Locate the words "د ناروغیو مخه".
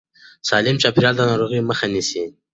1.17-1.85